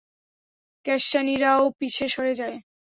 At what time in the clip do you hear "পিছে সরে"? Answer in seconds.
1.79-2.33